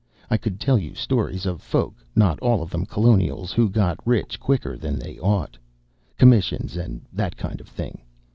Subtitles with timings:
[0.31, 4.39] I could tell you stories of folk, not all of them Colonials, who got rich
[4.39, 5.59] quicker than they ought,
[6.17, 8.01] commissions and that kind of thing.